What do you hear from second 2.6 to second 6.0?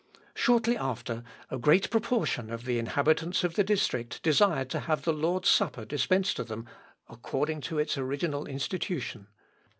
the inhabitants of the district desired to have the Lord's Supper